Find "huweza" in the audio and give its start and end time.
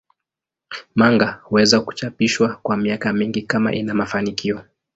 1.43-1.79